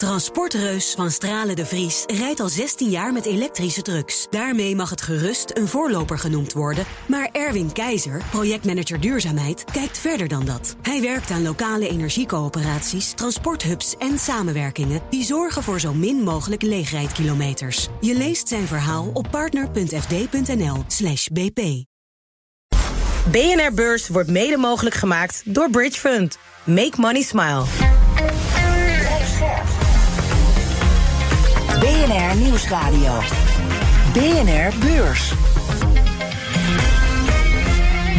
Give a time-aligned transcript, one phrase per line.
[0.00, 4.26] Transportreus van Stralen de Vries rijdt al 16 jaar met elektrische trucks.
[4.30, 6.84] Daarmee mag het gerust een voorloper genoemd worden.
[7.06, 10.76] Maar Erwin Keizer, projectmanager duurzaamheid, kijkt verder dan dat.
[10.82, 15.00] Hij werkt aan lokale energiecoöperaties, transporthubs en samenwerkingen...
[15.10, 17.88] die zorgen voor zo min mogelijk leegrijdkilometers.
[18.00, 21.60] Je leest zijn verhaal op partner.fd.nl slash bp.
[23.30, 26.38] BNR Beurs wordt mede mogelijk gemaakt door Bridge Fund.
[26.64, 27.99] Make money smile.
[31.80, 33.20] BNR Nieuwsradio.
[34.12, 35.32] BNR Beurs.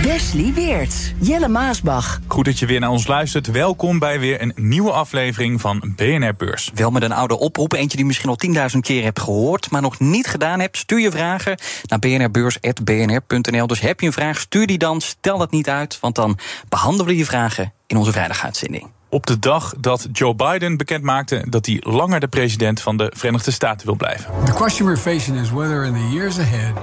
[0.03, 2.19] Wesley Weert, Jelle Maasbach.
[2.27, 3.47] Goed dat je weer naar ons luistert.
[3.47, 6.71] Welkom bij weer een nieuwe aflevering van BNR Beurs.
[6.73, 8.39] Wel met een oude oproep, eentje die misschien al
[8.73, 10.77] 10.000 keer hebt gehoord, maar nog niet gedaan hebt.
[10.77, 11.57] Stuur je vragen
[11.87, 13.67] naar bnrbeurs.bnr.nl.
[13.67, 15.01] Dus heb je een vraag, stuur die dan.
[15.01, 16.37] Stel dat niet uit, want dan
[16.69, 21.45] behandelen we je vragen in onze vrijdaguitzending op de dag dat Joe Biden bekend maakte
[21.49, 24.31] dat hij langer de president van de Verenigde Staten wil blijven.
[24.45, 26.73] The question we're facing is whether in the years ahead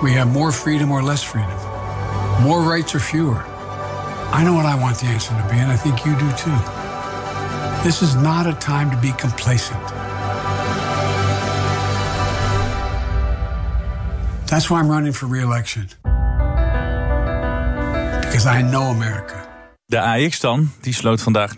[0.00, 1.56] we have more freedom or less freedom.
[2.42, 3.44] More rights or fewer.
[4.34, 6.58] I know what I want the answer to be and I think you do too.
[7.82, 9.80] This is not a time to be complacent.
[14.46, 15.88] That's why I'm running for re-election.
[18.20, 19.45] Because I know America.
[19.88, 21.56] De AX dan, die sloot vandaag 0,9%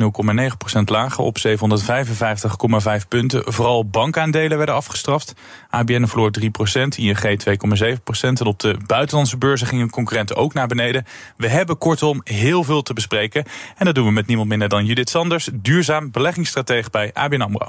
[0.84, 3.52] lager op 755,5 punten.
[3.52, 5.32] Vooral bankaandelen werden afgestraft.
[5.70, 6.42] ABN verloor 3%,
[6.96, 8.20] ING 2,7%.
[8.20, 11.06] En op de buitenlandse beurzen gingen concurrenten ook naar beneden.
[11.36, 13.44] We hebben kortom heel veel te bespreken.
[13.76, 17.68] En dat doen we met niemand minder dan Judith Sanders, duurzaam beleggingsstratege bij ABN AMRO.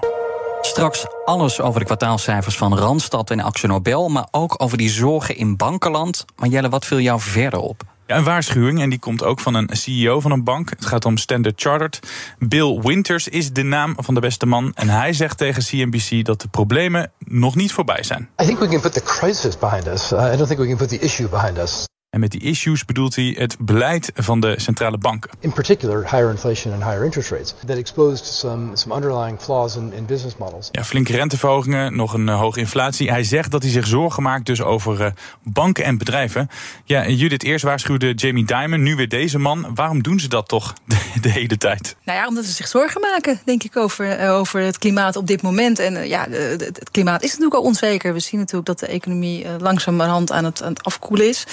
[0.62, 4.10] Straks alles over de kwartaalcijfers van Randstad en Axel Nobel...
[4.10, 6.26] maar ook over die zorgen in bankenland.
[6.36, 7.84] Maar Jelle, wat viel jou verder op?
[8.10, 10.70] Een waarschuwing en die komt ook van een CEO van een bank.
[10.70, 12.00] Het gaat om Standard Chartered.
[12.40, 14.72] Bill Winters is de naam van de beste man.
[14.76, 18.30] En hij zegt tegen CNBC dat de problemen nog niet voorbij zijn.
[18.42, 20.12] I think we can put the crisis behind us.
[20.12, 21.88] I don't think we can put the issue behind us.
[22.10, 25.30] En met die issues bedoelt hij het beleid van de centrale banken.
[25.39, 27.54] In particular, higher inflation and higher interest rates.
[27.66, 30.70] That exposed some, some underlying flaws in, in business models.
[30.72, 33.10] Ja, flinke renteverhogingen, nog een uh, hoge inflatie.
[33.10, 35.08] Hij zegt dat hij zich zorgen maakt dus over uh,
[35.44, 36.50] banken en bedrijven.
[36.86, 39.76] Ja, Judith, eerst waarschuwde Jamie Dimon, nu weer deze man.
[39.76, 41.95] Waarom doen ze dat toch de, de, hele tijd?
[42.04, 45.28] Nou ja, omdat ze zich zorgen maken, denk ik, over, uh, over het klimaat op
[45.28, 45.80] dit moment.
[45.80, 48.14] En ja, het, het, klimaat is natuurlijk al onzeker.
[48.14, 51.45] We zien natuurlijk dat de economie langzamerhand aan het, aan het afkoelen is.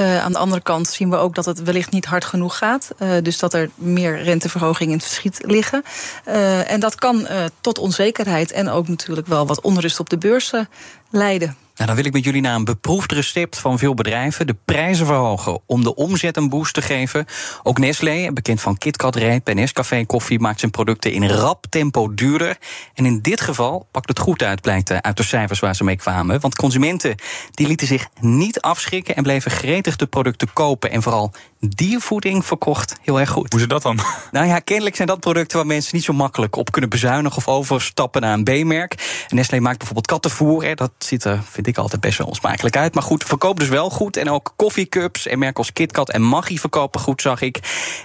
[0.00, 2.90] Uh, aan de andere kant zien we ook dat het wellicht niet hard genoeg gaat.
[2.98, 5.82] Uh, dus dat er meer renteverhogingen in het verschiet liggen.
[6.28, 7.26] Uh, en dat kan
[7.60, 10.68] tot onzekerheid en ook natuurlijk wel wat onrust op de beurzen
[11.10, 11.56] leiden.
[11.80, 14.46] Nou, dan wil ik met jullie naar een beproefd recept van veel bedrijven.
[14.46, 17.26] De prijzen verhogen om de omzet een boost te geven.
[17.62, 20.40] Ook Nestlé, bekend van KitKat, Rijp en Nescafé Koffie...
[20.40, 22.58] maakt zijn producten in rap tempo duurder.
[22.94, 25.96] En in dit geval pakt het goed uit, blijkt uit de cijfers waar ze mee
[25.96, 26.40] kwamen.
[26.40, 27.14] Want consumenten
[27.50, 29.16] die lieten zich niet afschrikken...
[29.16, 30.90] en bleven gretig de producten kopen.
[30.90, 31.32] En vooral
[31.68, 33.50] diervoeding verkocht heel erg goed.
[33.50, 33.98] Hoe zit dat dan?
[34.30, 37.36] Nou ja, kennelijk zijn dat producten waar mensen niet zo makkelijk op kunnen bezuinigen...
[37.36, 39.24] of overstappen naar een B-merk.
[39.28, 40.64] Nestlé maakt bijvoorbeeld kattenvoer.
[40.64, 42.94] Hè, dat ziet er, vind ik altijd best wel onsmakelijk uit.
[42.94, 44.16] Maar goed, verkoopt dus wel goed.
[44.16, 47.58] En ook koffiecups en merken als KitKat en Maggi verkopen goed, zag ik.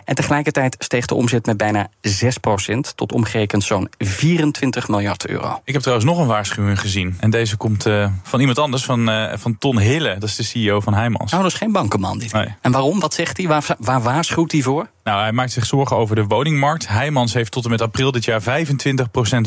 [0.05, 5.61] En tegelijkertijd steeg de omzet met bijna 6% tot omgerekend zo'n 24 miljard euro.
[5.63, 7.17] Ik heb trouwens nog een waarschuwing gezien.
[7.19, 10.15] En deze komt uh, van iemand anders, van, uh, van Ton Hille.
[10.19, 11.31] Dat is de CEO van Heijmans.
[11.31, 12.33] Nou, dat is geen bankenman dit.
[12.33, 12.53] Nee.
[12.61, 12.99] En waarom?
[12.99, 13.44] Wat zegt hij?
[13.47, 14.87] Waar, waar waarschuwt hij voor?
[15.05, 16.87] Nou, hij maakt zich zorgen over de woningmarkt.
[16.87, 18.45] Heijmans heeft tot en met april dit jaar 25%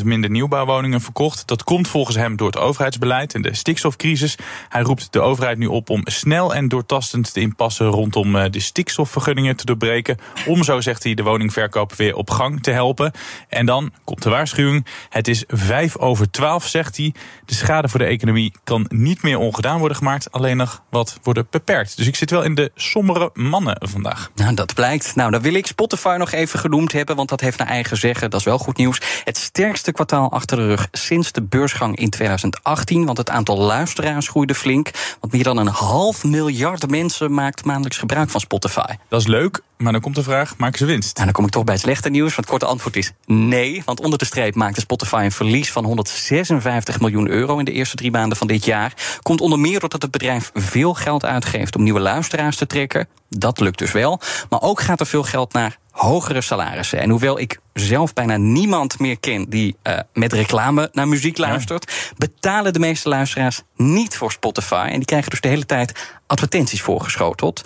[0.03, 1.47] minder nieuwbouwwoningen verkocht.
[1.47, 4.37] Dat komt volgens hem door het overheidsbeleid en de stikstofcrisis.
[4.69, 8.59] Hij roept de overheid nu op om snel en doortastend te inpassen rondom eh, de
[8.59, 10.17] stikstofvergunningen te doorbreken.
[10.47, 13.11] Om, zo zegt hij, de woningverkoop weer op gang te helpen.
[13.49, 14.85] En dan komt de waarschuwing.
[15.09, 17.13] Het is vijf over twaalf, zegt hij.
[17.45, 20.31] De schade voor de economie kan niet meer ongedaan worden gemaakt.
[20.31, 21.97] Alleen nog wat worden beperkt.
[21.97, 24.31] Dus ik zit wel in de sombere mannen vandaag.
[24.35, 25.15] Nou, dat blijkt.
[25.15, 28.29] Nou, dan wil ik Spotify nog even genoemd hebben, want dat heeft naar eigen zeggen.
[28.29, 29.01] Dat is wel goed nieuws.
[29.23, 33.05] Het sterkste kwartaal achter de rug sinds de beursgang in 2018.
[33.05, 34.91] Want het aantal luisteraars groeide flink.
[35.19, 38.93] Want meer dan een half miljard mensen maakt maandelijks gebruik van Spotify.
[39.07, 41.13] Dat is leuk, maar dan komt de vraag: maken ze winst?
[41.13, 42.35] Nou, dan kom ik toch bij het slechte nieuws.
[42.35, 43.81] Want het korte antwoord is nee.
[43.85, 47.95] Want onder de streep maakte Spotify een verlies van 156 miljoen euro in de eerste
[47.95, 48.93] drie maanden van dit jaar.
[49.21, 53.07] Komt onder meer doordat het bedrijf veel geld uitgeeft om nieuwe luisteraars te trekken.
[53.29, 54.19] Dat lukt dus wel.
[54.49, 56.99] Maar ook gaat er veel geld naar hogere salarissen.
[56.99, 61.91] En hoewel ik zelf bijna niemand meer ken die uh, met reclame naar muziek luistert,
[61.91, 62.13] ja.
[62.17, 64.87] betalen de meeste luisteraars niet voor Spotify.
[64.89, 67.61] En die krijgen dus de hele tijd advertenties voorgeschoteld.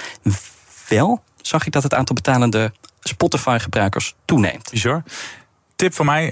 [0.87, 4.69] Wel zag ik dat het aantal betalende Spotify-gebruikers toeneemt.
[4.71, 5.03] Bizar.
[5.75, 6.31] tip van mij,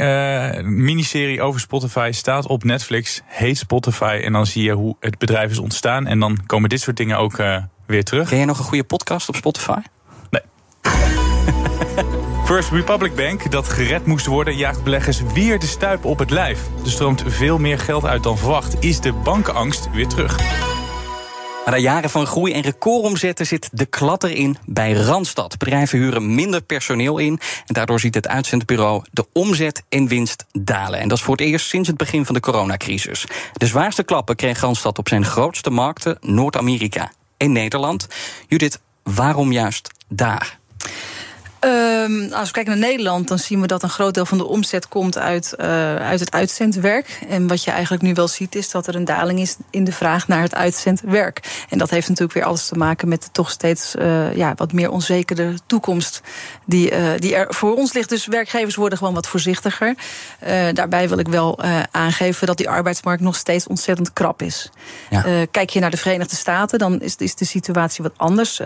[0.55, 3.21] uh, miniserie over Spotify staat op Netflix.
[3.25, 4.21] Heet Spotify.
[4.23, 6.07] En dan zie je hoe het bedrijf is ontstaan.
[6.07, 8.29] En dan komen dit soort dingen ook uh, weer terug.
[8.29, 9.79] Ken je nog een goede podcast op Spotify?
[10.29, 10.41] Nee.
[12.45, 16.59] First Republic Bank, dat gered moest worden, jaagt beleggers weer de stuip op het lijf.
[16.83, 18.83] Er stroomt veel meer geld uit dan verwacht.
[18.83, 20.39] Is de bankenangst weer terug?
[21.65, 25.57] Na jaren van groei en recordomzetten zit de klatter in bij Randstad.
[25.57, 30.99] Bedrijven huren minder personeel in en daardoor ziet het uitzendbureau de omzet en winst dalen.
[30.99, 33.25] En dat is voor het eerst sinds het begin van de coronacrisis.
[33.53, 38.07] De zwaarste klappen kreeg Randstad op zijn grootste markten, Noord-Amerika en Nederland.
[38.47, 40.59] Judith, waarom juist daar?
[41.65, 44.45] Um, als we kijken naar Nederland, dan zien we dat een groot deel van de
[44.45, 47.19] omzet komt uit, uh, uit het uitzendwerk.
[47.29, 49.91] En wat je eigenlijk nu wel ziet, is dat er een daling is in de
[49.91, 51.65] vraag naar het uitzendwerk.
[51.69, 54.73] En dat heeft natuurlijk weer alles te maken met de toch steeds uh, ja, wat
[54.73, 56.21] meer onzekere toekomst
[56.65, 58.09] die, uh, die er voor ons ligt.
[58.09, 59.95] Dus werkgevers worden gewoon wat voorzichtiger.
[60.73, 61.59] daarbij wil ik wel
[61.91, 64.69] aangeven dat die arbeidsmarkt nog steeds ontzettend krap is.
[65.09, 65.45] Ja.
[65.51, 68.61] kijk je naar de Verenigde Staten, dan is, is de situatie wat anders.
[68.61, 68.63] 20%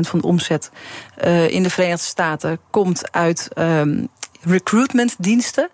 [0.00, 0.70] van de omzet
[1.48, 2.05] in de Verenigde Staten
[2.70, 4.08] komt uit um,
[4.46, 5.68] recruitmentdiensten.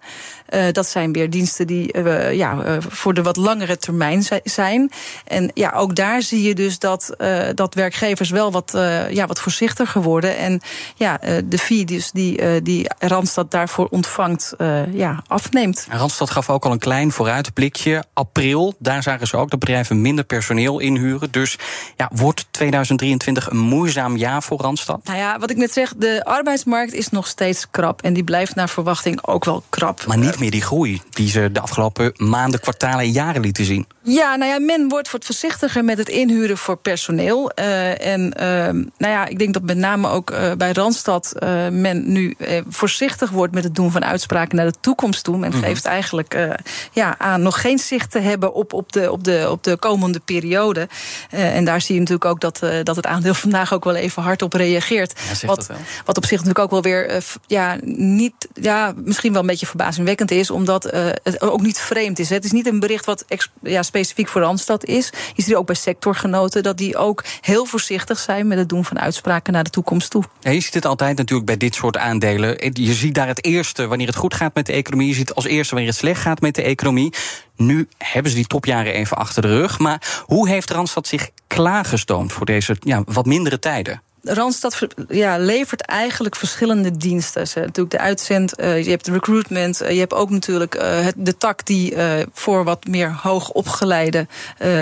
[0.54, 4.90] Uh, dat zijn weer diensten die uh, ja, uh, voor de wat langere termijn zijn.
[5.24, 7.16] En ja, ook daar zie je dus dat,
[7.54, 8.70] dat werkgevers wel wat,
[9.10, 10.36] ja, wat voorzichtiger worden.
[10.36, 10.60] En
[10.94, 14.54] ja, de fee dus die, die Randstad daarvoor ontvangt,
[14.92, 15.86] ja, afneemt.
[15.90, 18.04] Randstad gaf ook al een klein vooruitblikje.
[18.12, 21.30] April, daar zagen ze ook dat bedrijven minder personeel inhuren.
[21.30, 21.58] Dus
[21.96, 25.00] ja, wordt 2023 een moeizaam jaar voor Randstad?
[25.04, 28.02] Nou ja, wat ik net zeg, de arbeidsmarkt is nog steeds krap.
[28.02, 30.06] En die blijft naar verwachting ook wel krap.
[30.06, 33.86] Maar niet meer die groei die ze de afgelopen maanden, kwartalen en jaren lieten zien.
[34.04, 37.50] Ja, nou ja, men wordt wat voorzichtiger met het inhuren voor personeel.
[37.58, 41.34] Uh, en uh, nou ja, ik denk dat met name ook uh, bij Randstad
[41.70, 42.36] men nu
[42.68, 45.38] voorzichtig wordt met het doen van uitspraken naar de toekomst toe.
[45.38, 45.64] Men mm -hmm.
[45.64, 46.58] geeft eigenlijk
[46.92, 50.20] ja, aan nog geen zicht te hebben op, op, de, op, de, op de komende
[50.20, 50.88] periode.
[51.30, 54.42] en daar zie je natuurlijk ook dat, dat het aandeel vandaag ook wel even hard
[54.42, 55.20] op reageert.
[55.40, 55.70] Ja, wat,
[56.04, 60.30] wat op zich natuurlijk ook wel weer ja, niet, ja, misschien wel een beetje verbazingwekkend
[60.30, 60.84] is, omdat
[61.22, 62.28] het ook niet vreemd is.
[62.28, 63.24] Het is niet een bericht wat
[63.62, 65.12] ja, specifiek voor Randstad is.
[65.34, 68.98] Je ziet ook bij sectorgenoten dat die ook heel voorzichtig zijn met het doen van
[68.98, 70.24] uitspraken naar de toekomst toe.
[70.40, 72.72] Je ziet het altijd natuurlijk bij dit soort aandelen.
[72.72, 75.08] Je ziet daar het eerste wanneer het goed gaat met de economie.
[75.08, 77.12] Je ziet als eerste wanneer het slecht gaat met de economie.
[77.56, 79.78] Nu hebben ze die topjaren even achter de rug.
[79.78, 84.02] Maar hoe heeft Randstad zich klaargestoomd voor deze ja, wat mindere tijden?
[84.24, 87.48] Randstad ja, levert eigenlijk verschillende diensten.
[87.48, 90.82] Ze, natuurlijk de uitzend, uh, je hebt de recruitment, uh, je hebt ook natuurlijk uh,
[91.04, 91.94] het, de tak die
[92.32, 94.26] voor wat meer hoogopgeleide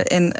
[0.04, 0.34] en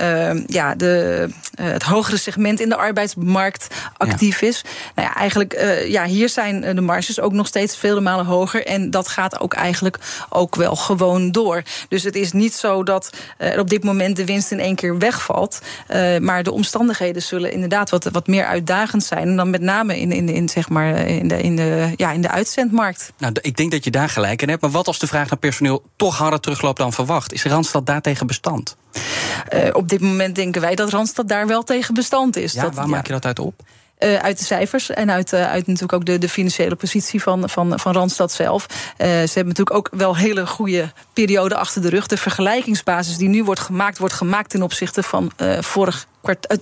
[0.46, 3.66] ja, de, het hogere segment in de arbeidsmarkt
[3.96, 4.46] actief ja.
[4.46, 4.64] is.
[4.94, 8.66] Nou ja, eigenlijk, ja, hier zijn de marges ook nog steeds vele malen hoger.
[8.66, 9.98] En dat gaat ook eigenlijk
[10.28, 11.62] ook wel gewoon door.
[11.88, 14.98] Dus het is niet zo dat er op dit moment de winst in één keer
[14.98, 15.58] wegvalt.
[16.20, 19.28] maar de omstandigheden zullen inderdaad wat, wat meer uitdagen zijn.
[19.28, 22.22] En dan met name in, in, in, zeg maar, in, de, in, de, ja, in
[22.22, 23.12] de uitzendmarkt.
[23.18, 24.62] Nou, ik denk dat je daar gelijk in hebt.
[24.62, 27.32] Maar wat als de vraag naar personeel toch harder terugloopt dan verwacht?
[27.32, 28.76] Is Randstad daartegen bestand?
[29.54, 32.52] Uh, op dit moment denken wij dat Randstad daar wel tegen bestand is.
[32.52, 32.90] Ja, dat, waar ja.
[32.90, 33.62] maak je dat uit op?
[34.04, 37.48] Uh, uit de cijfers en uit, uh, uit natuurlijk ook de, de financiële positie van,
[37.48, 38.66] van, van Randstad zelf.
[38.70, 42.06] Uh, ze hebben natuurlijk ook wel hele goede periode achter de rug.
[42.06, 46.06] De vergelijkingsbasis die nu wordt gemaakt, wordt gemaakt ten opzichte van vorig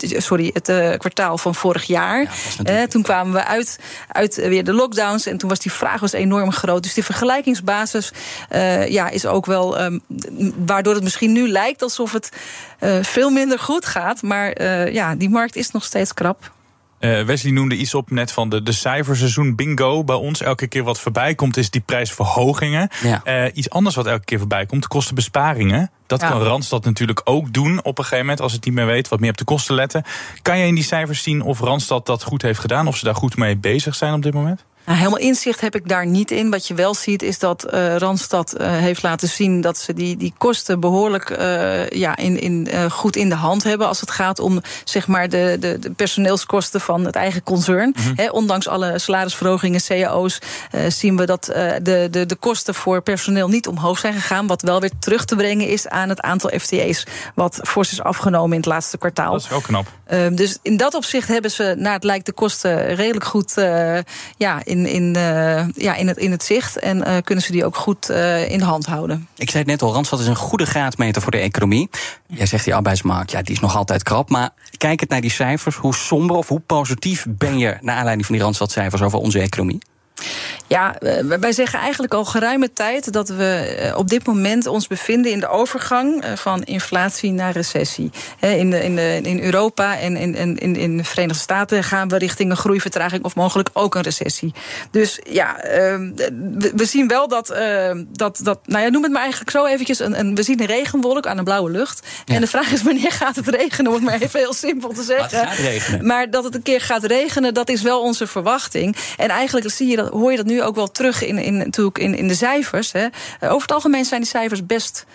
[0.01, 2.35] sorry, het uh, kwartaal van vorig jaar.
[2.63, 3.79] Ja, toen kwamen we uit,
[4.09, 6.83] uit weer de lockdowns en toen was die vraag was enorm groot.
[6.83, 8.13] Dus die vergelijkingsbasis
[8.53, 10.01] uh, ja, is ook wel um,
[10.67, 12.31] waardoor het misschien nu lijkt alsof het
[13.03, 14.23] veel minder goed gaat.
[14.23, 16.51] Maar ja, die markt is nog steeds krap.
[17.01, 20.05] Uh, Wesley noemde iets op net van de, de cijferseizoen bingo.
[20.05, 22.89] Bij ons elke keer wat voorbij komt, is die prijsverhogingen.
[23.03, 23.23] Ja.
[23.25, 25.91] Uh, iets anders wat elke keer voorbij komt, kostenbesparingen.
[26.07, 26.29] Dat ja.
[26.29, 29.21] kan Randstad natuurlijk ook doen op een gegeven moment, als het niet meer weet, wat
[29.21, 30.05] meer op de kosten letten.
[30.43, 33.15] Kan je in die cijfers zien of Randstad dat goed heeft gedaan, of ze daar
[33.15, 34.65] goed mee bezig zijn op dit moment?
[34.89, 36.51] Nou, helemaal inzicht heb ik daar niet in.
[36.51, 40.17] Wat je wel ziet is dat uh, Randstad uh, heeft laten zien dat ze die,
[40.17, 43.87] die kosten behoorlijk uh, ja, in, in, goed in de hand hebben.
[43.87, 47.95] Als het gaat om zeg maar de, de, de personeelskosten van het eigen concern.
[47.97, 48.13] Mm -hmm.
[48.17, 50.39] He, ondanks alle salarisverhogingen, cao's,
[50.89, 54.47] zien we dat de, de, de kosten voor personeel niet omhoog zijn gegaan.
[54.47, 57.07] Wat wel weer terug te brengen is aan het aantal FTE's.
[57.35, 59.33] Wat fors is afgenomen in het laatste kwartaal.
[59.33, 59.87] Dat is wel knap.
[60.33, 63.55] dus in dat opzicht hebben ze, naar het lijkt, de kosten redelijk goed
[64.37, 66.79] ja, in in, uh, ja, in, het, in het zicht.
[66.79, 69.29] En uh, kunnen ze die ook goed uh, in de hand houden.
[69.37, 71.89] Ik zei het net al, Randstad is een goede graadmeter voor de economie.
[72.27, 74.29] Jij zegt die arbeidsmarkt, ja, die is nog altijd krap.
[74.31, 75.77] Maar kijk het naar die cijfers.
[75.77, 77.77] Hoe somber of hoe positief ben je...
[77.81, 79.79] naar aanleiding van die Randstadcijfers over onze economie?
[80.67, 80.95] Ja,
[81.41, 85.41] wij zeggen eigenlijk al geruime tijd dat we eh, op dit moment ons bevinden in
[85.41, 88.11] de overgang eh, van inflatie naar recessie.
[88.41, 92.19] In, de, in, de, in Europa en in, in, in de Verenigde Staten gaan we
[92.19, 94.55] richting een groeivertraging of mogelijk ook een recessie.
[94.91, 96.11] Dus ja, ehm,
[96.75, 99.99] we zien wel dat, ehm, dat, dat nou ja, noem het maar eigenlijk zo eventjes,
[99.99, 102.07] een, een, we zien een regenwolk aan een blauwe lucht.
[102.27, 105.03] En de vraag is wanneer gaat het regenen, om het maar even heel simpel te
[105.03, 105.39] zeggen.
[105.39, 106.07] Maar, het gaat regenen.
[106.07, 108.97] maar dat het een keer gaat regenen, dat is wel onze verwachting.
[109.17, 111.99] En eigenlijk zie je dat, hoor je dat nu ook wel terug in, in, natuurlijk
[111.99, 112.93] in, in de cijfers.
[112.93, 113.07] Hè.
[113.41, 115.07] Over het algemeen zijn die cijfers best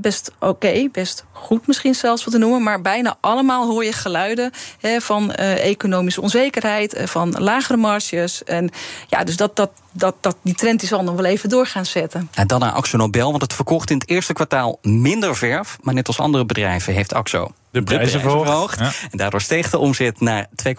[0.00, 2.62] best oké, best goed misschien zelfs wat te noemen.
[2.62, 4.52] Maar bijna allemaal hoor je geluiden
[4.98, 8.44] van uh, economische onzekerheid, uh, van lagere marges.
[8.44, 8.70] En
[9.08, 11.86] ja, dus dat, dat, dat, dat, die trend die zal nog wel even door gaan
[11.86, 12.28] zetten.
[12.34, 15.78] En dan naar Axo Nobel, want het verkocht in het eerste kwartaal minder verf.
[15.80, 18.80] Maar net als andere bedrijven heeft Axo de prijzen verhoogd.
[18.80, 20.74] En daardoor steeg de omzet naar 2,7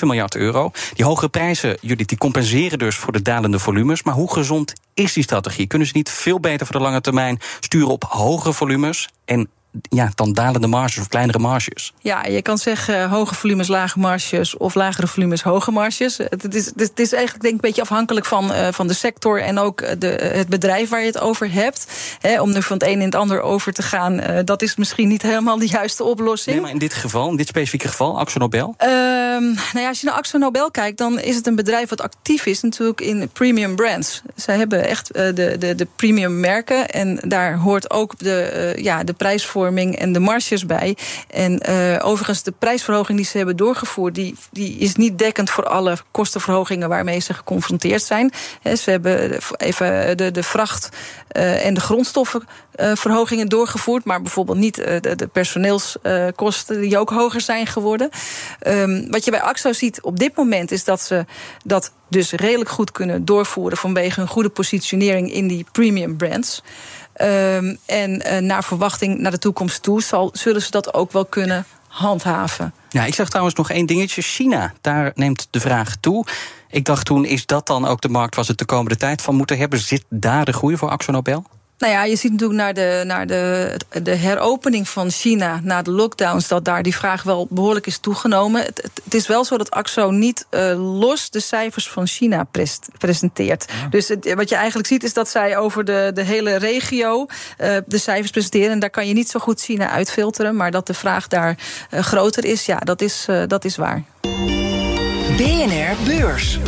[0.00, 0.70] miljard euro.
[0.94, 4.02] Die hogere prijzen, jullie, die compenseren dus voor de dalende volumes.
[4.02, 5.66] Maar hoe gezond is die strategie?
[5.66, 9.48] Kunnen ze niet veel beter voor de lange termijn sturen op hogere volumes en
[9.82, 11.92] ja, dan dalende marges of kleinere marges.
[12.00, 16.16] Ja, je kan zeggen eh, hoge volumes, lage marges of lagere volumes, hoge marges.
[16.16, 19.42] Het is, het is eigenlijk denk ik een beetje afhankelijk van, uh, van de sector
[19.42, 21.86] en ook eh, de, het bedrijf waar je het over hebt.
[22.20, 24.76] He, om er van het een in het ander over te gaan, uh, dat is
[24.76, 26.54] misschien niet helemaal de juiste oplossing.
[26.54, 28.74] Nee, maar in dit geval, in dit specifieke geval, Axo Nobel?
[28.82, 32.00] Uh, nou ja, als je naar Axo Nobel kijkt, dan is het een bedrijf wat
[32.00, 34.22] actief is natuurlijk in premium brands.
[34.36, 39.12] Zij hebben echt de, de, de premium merken en daar hoort ook de, ja, de
[39.76, 40.96] en de marges bij.
[41.30, 45.64] En uh, overigens, de prijsverhoging die ze hebben doorgevoerd, die, die is niet dekkend voor
[45.64, 48.32] alle kostenverhogingen waarmee ze geconfronteerd zijn.
[48.62, 50.88] Ze hebben even de, de vracht
[51.28, 58.10] en de grondstoffenverhogingen doorgevoerd, maar bijvoorbeeld niet de, de, personeelskosten die ook hoger zijn geworden.
[58.66, 61.24] Um, wat je bij AXO ziet op dit moment is dat ze
[61.64, 66.62] dat dus redelijk goed kunnen doorvoeren vanwege hun goede positionering in die premium brands.
[67.22, 71.24] Um, en uh, naar verwachting naar de toekomst toe zal, zullen ze dat ook wel
[71.24, 72.74] kunnen handhaven.
[72.88, 74.22] Ja, ik zeg trouwens nog één dingetje.
[74.22, 76.26] China, daar neemt de vraag toe.
[76.70, 79.34] Ik dacht toen, is dat dan ook de markt waar ze de komende tijd van
[79.34, 79.78] moeten hebben?
[79.78, 81.44] Zit daar de groei voor Axo Nobel?
[81.78, 85.90] Nou ja, je ziet natuurlijk naar de, naar de, de heropening van China, na de
[85.90, 88.62] lockdowns, dat daar die vraag wel behoorlijk is toegenomen.
[88.62, 92.78] Het, het is wel zo dat AXO niet uh, los de cijfers van China pres,
[92.98, 93.64] presenteert.
[93.68, 93.88] Ja.
[93.88, 97.26] Dus het, wat je eigenlijk ziet is dat zij over de, de hele regio
[97.60, 98.70] uh, de cijfers presenteren.
[98.70, 100.56] En daar kan je niet zo goed China uitfilteren.
[100.56, 101.58] Maar dat de vraag daar
[101.90, 104.04] uh, groter is, ja, dat is, dat is waar.
[105.36, 106.58] BNR Beurs.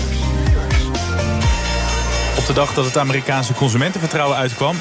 [2.51, 4.77] De dag dat het Amerikaanse consumentenvertrouwen uitkwam,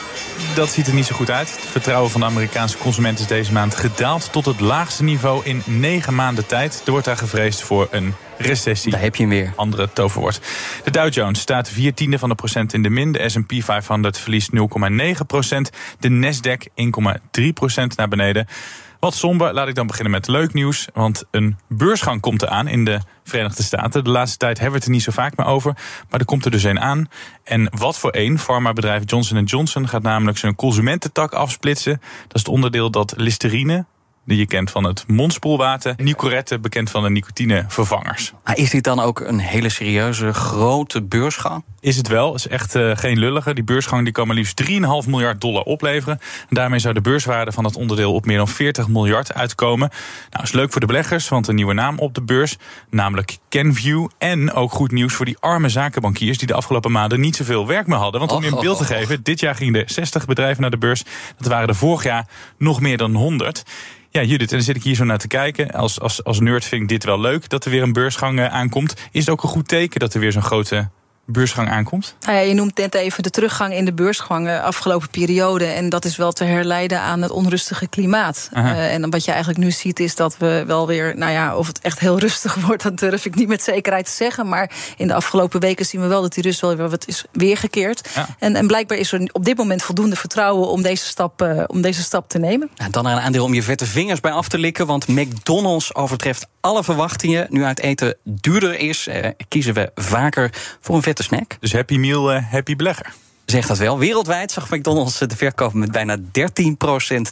[0.56, 1.52] dat ziet er niet zo goed uit.
[1.52, 5.62] Het vertrouwen van de Amerikaanse consumenten is deze maand gedaald tot het laagste niveau in
[5.66, 6.82] negen maanden tijd.
[6.86, 8.92] Er wordt daar gevreesd voor een recessie.
[8.92, 9.54] Daar heb je hem weer.
[9.56, 10.42] Andere toverwoord.
[10.84, 13.12] De Dow Jones staat vier tiende van de procent in de min.
[13.12, 15.70] De S&P 500 verliest 0,9 procent.
[16.00, 16.68] De Nasdaq
[17.40, 18.48] 1,3 procent naar beneden.
[19.00, 20.88] Wat somber, laat ik dan beginnen met leuk nieuws.
[20.94, 24.04] Want een beursgang komt eraan in de Verenigde Staten.
[24.04, 25.74] De laatste tijd hebben we het er niet zo vaak meer over.
[26.10, 27.10] Maar er komt er dus een aan.
[27.44, 28.40] En wat voor een?
[28.40, 32.02] Farmabedrijf Johnson Johnson gaat namelijk zijn consumententak afsplitsen.
[32.22, 33.86] Dat is het onderdeel dat Listerine,
[34.30, 35.94] die je kent van het mondspoelwater.
[35.98, 38.34] Nicorette, bekend van de nicotinevervangers.
[38.44, 41.64] Maar is dit dan ook een hele serieuze, grote beursgang?
[41.80, 42.36] Is het wel.
[42.36, 43.54] is echt uh, geen lullige.
[43.54, 44.70] Die beursgang die kan maar liefst 3,5
[45.08, 46.20] miljard dollar opleveren.
[46.50, 49.90] En daarmee zou de beurswaarde van het onderdeel op meer dan 40 miljard uitkomen.
[50.30, 52.58] Nou, is leuk voor de beleggers, want een nieuwe naam op de beurs.
[52.90, 54.08] Namelijk Kenview.
[54.18, 56.38] En ook goed nieuws voor die arme zakenbankiers...
[56.38, 58.20] die de afgelopen maanden niet zoveel werk meer hadden.
[58.20, 60.78] Want om je een beeld te geven, dit jaar gingen er 60 bedrijven naar de
[60.78, 61.04] beurs.
[61.38, 63.64] Dat waren er vorig jaar nog meer dan 100.
[64.12, 65.72] Ja, Judith, en dan zit ik hier zo naar te kijken.
[65.72, 68.94] Als, als, als nerd vind ik dit wel leuk dat er weer een beursgang aankomt.
[69.12, 70.90] Is het ook een goed teken dat er weer zo'n grote
[71.32, 72.16] beursgang aankomt?
[72.20, 75.66] Nou ja, je noemt net even de teruggang in de beursgang afgelopen periode.
[75.66, 78.50] En dat is wel te herleiden aan het onrustige klimaat.
[78.54, 81.18] Uh, en wat je eigenlijk nu ziet is dat we wel weer...
[81.18, 84.12] nou ja, of het echt heel rustig wordt, dat durf ik niet met zekerheid te
[84.12, 84.48] zeggen.
[84.48, 87.26] Maar in de afgelopen weken zien we wel dat die rust wel weer wat is
[87.32, 88.10] weergekeerd.
[88.16, 88.28] Ja.
[88.40, 91.82] En, en blijkbaar is er op dit moment voldoende vertrouwen om deze stap, uh, om
[91.82, 92.70] deze stap te nemen.
[92.76, 94.86] Ja, dan een aandeel om je vette vingers bij af te likken.
[94.86, 97.48] Want McDonald's overtreft alle verwachtingen.
[97.50, 99.16] Nu uit eten duurder is, uh,
[99.48, 101.58] kiezen we vaker voor een vette snack.
[101.60, 103.14] Dus Happy Meal, uh, Happy Belegger.
[103.46, 103.98] Zegt dat wel.
[103.98, 106.22] Wereldwijd zag McDonald's de verkoop met bijna 13%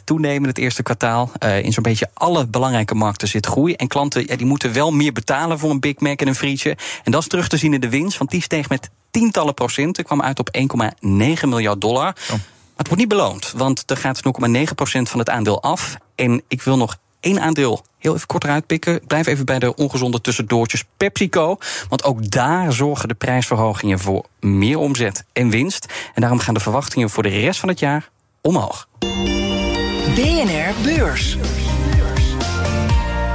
[0.04, 1.32] toenemen het eerste kwartaal.
[1.44, 3.74] Uh, in zo'n beetje alle belangrijke markten zit groei.
[3.74, 6.76] En klanten ja, die moeten wel meer betalen voor een Big Mac en een frietje.
[7.04, 10.04] En dat is terug te zien in de winst, want die steeg met tientallen procenten.
[10.04, 11.08] kwam uit op 1,9
[11.48, 12.08] miljard dollar.
[12.08, 12.28] Oh.
[12.28, 14.22] Maar het wordt niet beloond, want er gaat 0,9%
[15.02, 15.96] van het aandeel af.
[16.14, 18.94] En ik wil nog één aandeel heel even kort eruit pikken.
[18.94, 21.56] Ik blijf even bij de ongezonde tussendoortjes PepsiCo.
[21.88, 25.86] Want ook daar zorgen de prijsverhogingen voor meer omzet en winst.
[26.14, 28.08] En daarom gaan de verwachtingen voor de rest van het jaar
[28.40, 28.88] omhoog.
[30.14, 31.36] BNR Beurs.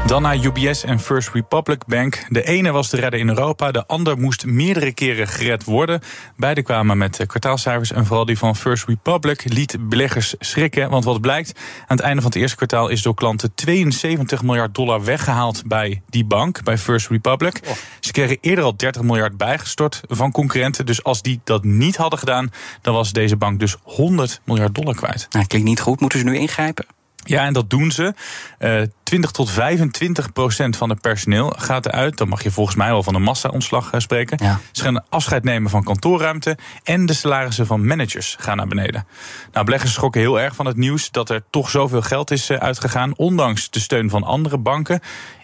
[0.07, 2.25] Dan naar UBS en First Republic Bank.
[2.29, 6.01] De ene was de redder in Europa, de ander moest meerdere keren gered worden.
[6.37, 10.89] Beide kwamen met eh, kwartaalcijfers en vooral die van First Republic liet beleggers schrikken.
[10.89, 14.75] Want wat blijkt, aan het einde van het eerste kwartaal is door klanten 72 miljard
[14.75, 17.59] dollar weggehaald bij die bank, bij First Republic.
[17.67, 17.73] Oh.
[17.99, 20.85] Ze kregen eerder al 30 miljard bijgestort van concurrenten.
[20.85, 24.95] Dus als die dat niet hadden gedaan, dan was deze bank dus 100 miljard dollar
[24.95, 25.27] kwijt.
[25.29, 25.99] Nou, klinkt niet goed.
[25.99, 26.85] Moeten ze nu ingrijpen?
[27.23, 28.13] Ja, en dat doen ze.
[28.59, 32.17] Uh, eh, 20 tot 25 procent van het personeel gaat eruit.
[32.17, 34.37] Dan mag je volgens mij wel van een massa-ontslag uh, spreken.
[34.43, 34.59] Ja.
[34.71, 36.57] Ze gaan afscheid nemen van kantoorruimte.
[36.83, 39.07] En de salarissen van managers gaan naar beneden.
[39.51, 42.57] Nou, beleggers schrokken heel erg van het nieuws dat er toch zoveel geld is uh,
[42.57, 43.17] uitgegaan.
[43.17, 45.01] Ondanks de steun van andere banken.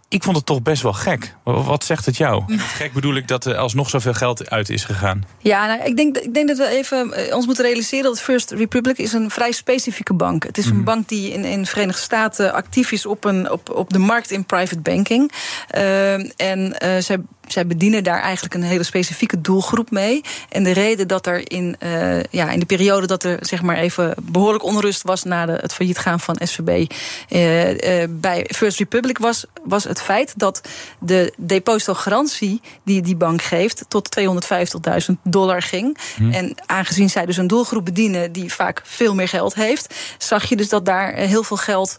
[0.09, 1.35] Ik vond het toch best wel gek.
[1.43, 2.43] Wat zegt het jou?
[2.57, 5.23] Gek bedoel ik dat er alsnog zoveel geld uit is gegaan.
[5.37, 8.51] Ja, nou, ik, denk, ik denk dat we even eh, ons moeten realiseren dat First
[8.51, 10.43] Republic is een vrij specifieke bank.
[10.43, 10.83] Het is een mhm.
[10.83, 14.31] bank die in, in de Verenigde Staten actief is op, een, op, op de markt
[14.31, 15.31] in private banking.
[15.75, 17.17] Uh, en uh, zij
[17.51, 20.21] zij bedienen daar eigenlijk een hele specifieke doelgroep mee.
[20.49, 23.77] En de reden dat er in, uh, ja, in de periode dat er zeg maar
[23.77, 26.91] even behoorlijk onrust was na de, het failliet gaan van SVB
[27.29, 30.61] uh, uh, bij First Republic was, was het feit dat
[30.99, 35.97] de depositogarantie die die bank geeft tot 250.000 dollar ging.
[36.15, 36.31] Hm.
[36.31, 40.55] En aangezien zij dus een doelgroep bedienen die vaak veel meer geld heeft, zag je
[40.55, 41.97] dus dat daar heel veel geld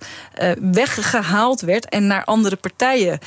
[0.61, 3.19] weggehaald werd en naar andere partijen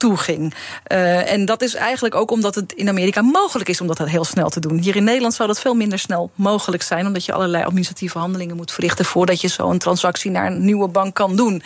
[0.00, 0.54] toe ging.
[0.92, 4.24] Uh, en dat is eigenlijk ook omdat het in Amerika mogelijk is om dat heel
[4.24, 4.78] snel te doen.
[4.78, 8.56] Hier in Nederland zou dat veel minder snel mogelijk zijn, omdat je allerlei administratieve handelingen
[8.56, 11.62] moet verrichten voordat je zo'n transactie naar een nieuwe bank kan doen.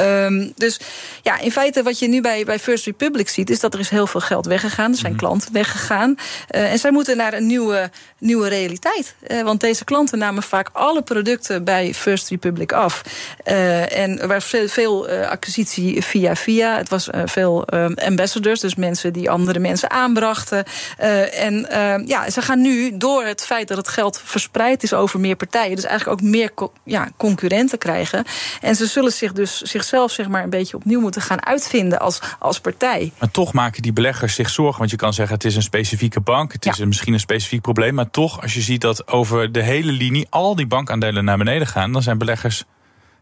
[0.00, 0.80] Um, dus
[1.22, 3.88] ja, in feite wat je nu bij, bij First Republic ziet, is dat er is
[3.88, 4.90] heel veel geld weggegaan.
[4.90, 5.20] Er zijn mhm.
[5.20, 6.14] klanten weggegaan.
[6.50, 9.14] Uh, en zij moeten naar een nieuwe, nieuwe realiteit.
[9.28, 13.02] Uh, want deze klanten namen vaak alle producten bij First Republic af.
[13.44, 16.76] en er was veel, veel acquisitie via via.
[16.76, 20.64] Het was veel ambassadors, dus mensen die andere mensen aanbrachten.
[21.00, 24.92] Uh, en uh, ja, ze gaan nu door het feit dat het geld verspreid is
[24.92, 28.24] over meer partijen, dus eigenlijk ook meer co ja, concurrenten krijgen.
[28.60, 32.20] En ze zullen zich dus zichzelf zeg maar een beetje opnieuw moeten gaan uitvinden als,
[32.38, 33.12] als partij.
[33.18, 36.20] Maar toch maken die beleggers zich zorgen, want je kan zeggen het is een specifieke
[36.20, 39.52] bank, het is een, misschien een specifiek probleem, maar toch als je ziet dat over
[39.52, 42.64] de hele linie al die bankaandelen naar beneden gaan, dan zijn beleggers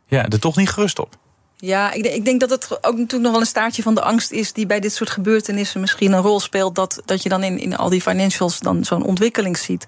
[0.07, 1.17] ja, er toch niet gerust op.
[1.61, 4.31] Ja, ik, ik, denk dat het ook natuurlijk nog wel een staartje van de angst
[4.31, 6.75] is die bij dit soort gebeurtenissen misschien een rol speelt.
[6.75, 9.85] Dat, dat je dan in, in al die financials dan zo'n ontwikkeling ziet.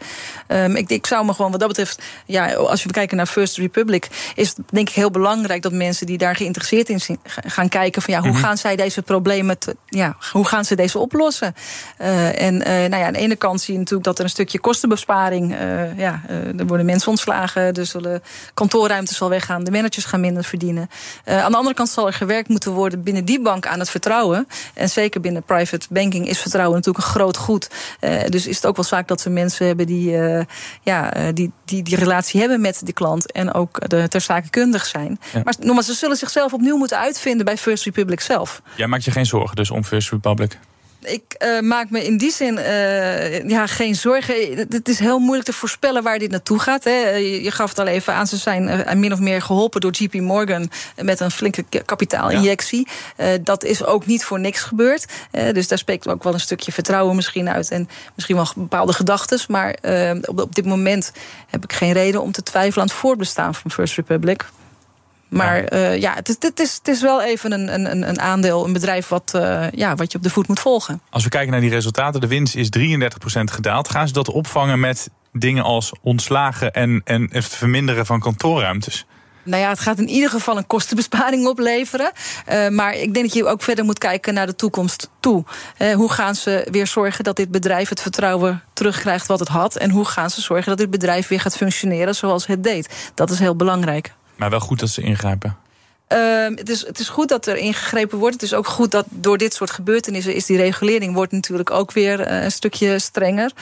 [0.48, 3.56] Um, ik, ik zou me gewoon wat dat betreft, ja, als we kijken naar First
[3.56, 7.68] Republic, is het denk ik heel belangrijk dat mensen die daar geïnteresseerd in zijn, gaan
[7.68, 8.40] kijken van ja, hoe mhm.
[8.40, 11.54] gaan zij deze problemen, te, ja, hoe gaan ze deze oplossen?
[12.00, 14.30] Uh, en uh, nou ja, aan de ene kant zie je natuurlijk dat er een
[14.30, 16.22] stukje kostenbesparing, uh, ja,
[16.56, 18.22] er worden mensen ontslagen, er zullen
[18.54, 20.90] kantoorruimtes zal weggaan, de managers gaan minder verdienen.
[21.24, 24.48] aan de andere kant zal er gewerkt moeten worden binnen die bank aan het vertrouwen.
[24.74, 27.70] En zeker binnen private banking is vertrouwen natuurlijk een groot goed.
[28.00, 30.40] Uh, dus is het ook wel vaak dat we mensen hebben die, uh,
[30.82, 33.32] ja, uh, die, die die relatie hebben met de klant.
[33.32, 35.20] En ook de ter zake kundig zijn.
[35.32, 35.40] Ja.
[35.44, 38.62] Maar nogmaals, ze zullen zichzelf opnieuw moeten uitvinden bij First Republic zelf.
[38.76, 40.58] Jij maakt je geen zorgen dus om First Republic?
[41.04, 44.34] Ik uh, maak me in die zin uh, ja, geen zorgen.
[44.68, 46.84] Het is heel moeilijk te voorspellen waar dit naartoe gaat.
[46.84, 47.08] Hè.
[47.16, 50.14] Je, gaf het al even aan, ze zijn uh, min of meer geholpen door JP
[50.14, 52.88] Morgan met een flinke kapitaalinjectie.
[53.16, 53.38] Ja.
[53.38, 55.06] dat is ook niet voor niks gebeurd.
[55.30, 59.38] dus daar spreekt ook wel een stukje vertrouwen misschien uit en misschien wel bepaalde gedachten.
[59.48, 59.76] Maar
[60.24, 61.12] op, op dit moment
[61.50, 64.44] heb ik geen reden om te twijfelen aan het voortbestaan van First Republic.
[65.32, 68.20] Maar ja, uh, ja het, is, het, is, het is wel even een, een, een
[68.20, 71.00] aandeel, een bedrijf wat, uh, ja, wat je op de voet moet volgen.
[71.10, 72.80] Als we kijken naar die resultaten, de winst is 33%
[73.44, 73.88] gedaald.
[73.88, 79.06] Gaan ze dat opvangen met dingen als ontslagen en, en het verminderen van kantoorruimtes?
[79.44, 82.12] Nou ja, het gaat in ieder geval een kostenbesparing opleveren.
[82.52, 85.44] Uh, maar ik denk dat je ook verder moet kijken naar de toekomst toe.
[85.78, 89.76] Uh, hoe gaan ze weer zorgen dat dit bedrijf het vertrouwen terugkrijgt wat het had?
[89.76, 93.12] En hoe gaan ze zorgen dat dit bedrijf weer gaat functioneren zoals het deed?
[93.14, 94.12] Dat is heel belangrijk.
[94.42, 95.56] Maar wel goed dat ze ingrijpen.
[96.12, 98.34] Uh, het, is, het is goed dat er ingegrepen wordt.
[98.34, 101.92] Het is ook goed dat door dit soort gebeurtenissen is die regulering wordt natuurlijk ook
[101.92, 103.52] weer uh, een stukje strenger.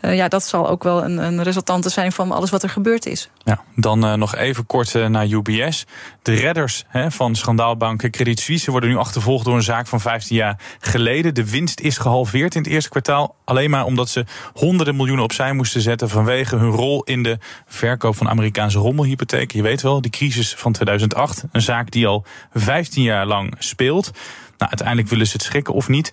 [0.00, 3.06] Uh, ja, dat zal ook wel een, een resultante zijn van alles wat er gebeurd
[3.06, 3.30] is.
[3.44, 5.86] Ja, dan uh, nog even kort naar UBS.
[6.22, 10.36] De redders hè, van schandaalbanken Credit Suisse worden nu achtervolgd door een zaak van 15
[10.36, 11.34] jaar geleden.
[11.34, 13.34] De winst is gehalveerd in het eerste kwartaal.
[13.44, 18.16] Alleen maar omdat ze honderden miljoenen opzij moesten zetten vanwege hun rol in de verkoop
[18.16, 19.56] van Amerikaanse rommelhypotheken.
[19.56, 21.44] Je weet wel, die crisis van 2008.
[21.52, 24.10] Een zaak die die al 15 jaar lang speelt.
[24.58, 26.12] Nou, uiteindelijk willen ze het schrikken of niet.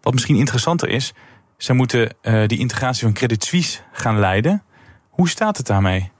[0.00, 1.12] Wat misschien interessanter is,
[1.56, 4.62] zij moeten uh, die integratie van Credit Suisse gaan leiden.
[5.10, 6.12] Hoe staat het daarmee?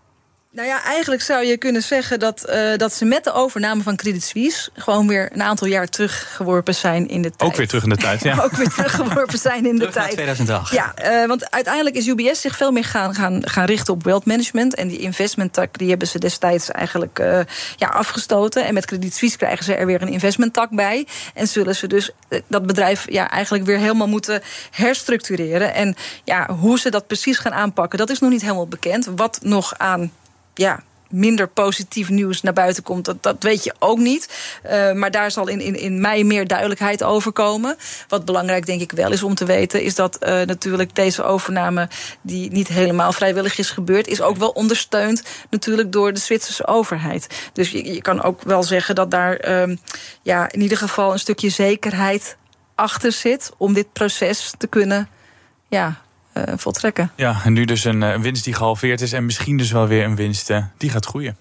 [0.55, 3.97] Nou ja, eigenlijk zou je kunnen zeggen dat, uh, dat ze met de overname van
[3.97, 7.51] Credit Suisse gewoon weer een aantal jaar teruggeworpen zijn in de tijd.
[7.51, 8.41] Ook weer terug in de tijd, ja.
[8.45, 10.13] ook weer teruggeworpen zijn in de tijd.
[10.13, 10.73] 2008.
[10.73, 14.25] Ja, uh, want uiteindelijk is UBS zich veel meer gaan, gaan, gaan richten op wealth
[14.25, 14.75] management.
[14.75, 17.41] En die investment tak die hebben ze destijds eigenlijk uh,
[17.77, 18.65] ja, afgestoten.
[18.65, 21.07] En met Credit Suisse krijgen ze er weer een investment tak bij.
[21.35, 22.11] En zullen ze dus
[22.47, 25.75] dat bedrijf ja, eigenlijk weer helemaal moeten herstructureren.
[25.75, 29.09] En ja, hoe ze dat precies gaan aanpakken, dat is nog niet helemaal bekend.
[29.17, 30.13] Wat nog aan
[30.55, 30.83] ja,
[31.15, 34.29] minder positief nieuws naar buiten komt, dat, dat weet je ook niet.
[34.67, 37.77] Uh, maar daar zal in, in, in mei meer duidelijkheid over komen.
[38.09, 41.89] Wat belangrijk denk ik wel is om te weten, is dat uh, natuurlijk deze overname,
[42.23, 47.51] die niet helemaal vrijwillig is gebeurd, is ook wel ondersteund natuurlijk door de Zwitserse overheid.
[47.53, 49.77] Dus je, je kan ook wel zeggen dat daar uh,
[50.23, 52.37] ja, in ieder geval een stukje zekerheid
[52.75, 55.09] achter zit om dit proces te kunnen
[55.69, 56.03] ja,
[56.57, 57.11] voltrekken.
[57.17, 60.05] Ja, en nu dus een uh, winst die gehalveerd is en misschien dus wel weer
[60.05, 61.37] een winst uh, die gaat groeien.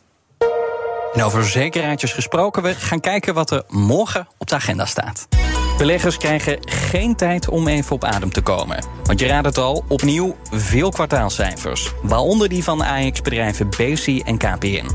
[1.13, 5.27] En over zekerheidjes gesproken, we gaan kijken wat er morgen op de agenda staat.
[5.77, 8.85] Beleggers krijgen geen tijd om even op adem te komen.
[9.03, 11.91] Want je raadt het al, opnieuw veel kwartaalcijfers.
[12.01, 14.89] Waaronder die van AX-bedrijven BC en KPN.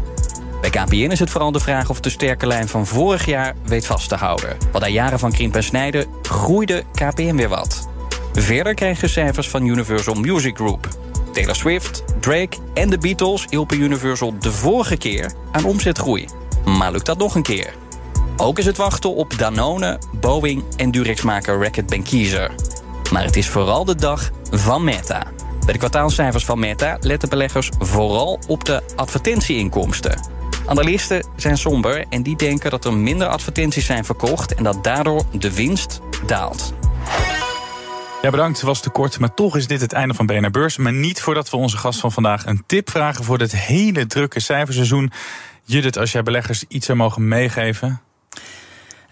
[0.60, 3.86] Bij KPN is het vooral de vraag of de sterke lijn van vorig jaar weet
[3.86, 4.56] vast te houden.
[4.72, 7.87] Want na jaren van krimp en snijden groeide KPN weer wat.
[8.32, 10.88] Verder kregen cijfers van Universal Music Group.
[11.32, 16.28] Taylor Swift, Drake en de Beatles hielpen Universal de vorige keer aan omzetgroei.
[16.64, 17.74] Maar lukt dat nog een keer?
[18.36, 22.50] Ook is het wachten op Danone, Boeing en Durex-maker Reckitt Benckiser.
[23.12, 25.26] Maar het is vooral de dag van Meta.
[25.64, 30.20] Bij de kwartaalcijfers van Meta letten beleggers vooral op de advertentieinkomsten.
[30.66, 35.22] Analisten zijn somber en die denken dat er minder advertenties zijn verkocht en dat daardoor
[35.32, 36.74] de winst daalt.
[38.22, 38.56] Ja, bedankt.
[38.56, 40.76] Het was te kort, maar toch is dit het einde van BNR Beurs.
[40.76, 44.40] Maar niet voordat we onze gast van vandaag een tip vragen voor dit hele drukke
[44.40, 45.12] cijferseizoen.
[45.62, 48.00] Judith, als jij beleggers iets zou mogen meegeven.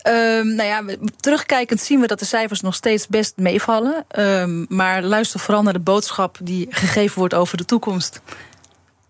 [0.08, 4.04] Um, nou ja, terugkijkend zien we dat de cijfers nog steeds best meevallen.
[4.18, 8.20] Um, maar luister vooral naar de boodschap die gegeven wordt over de toekomst.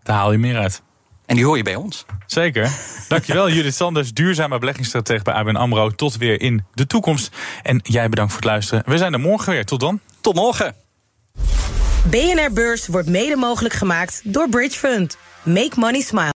[0.02, 0.82] Daar haal je meer uit.
[1.26, 2.04] En die hoor je bij ons.
[2.26, 2.70] Zeker.
[3.08, 5.90] Dankjewel Judith Sanders, duurzame beleggingsstratege bij ABN AMRO.
[5.90, 7.36] Tot weer in de toekomst.
[7.62, 8.82] En jij bedankt voor het luisteren.
[8.86, 9.64] We zijn er morgen weer.
[9.64, 10.00] Tot dan.
[10.20, 10.74] Tot morgen.
[12.10, 15.16] BNR Beurs wordt mede mogelijk gemaakt door Bridge Fund.
[15.42, 16.35] Make money smile.